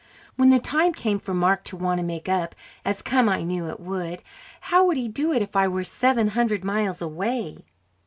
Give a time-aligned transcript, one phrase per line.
[0.35, 3.69] When the time came for Mark to want to make up as come I knew
[3.69, 4.23] it would
[4.61, 7.63] how could he do it if I were seven hundred miles away?